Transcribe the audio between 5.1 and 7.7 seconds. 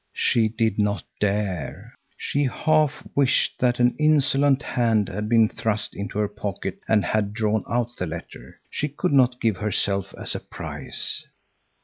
been thrust into her pocket and had drawn